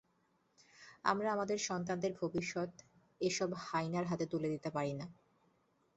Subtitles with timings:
[1.05, 2.71] আমরা আমাদের সন্তানদের ভবিষ্যৎ
[3.21, 5.07] এসব হায়েনার হাতে তুলে দিতে পারি না।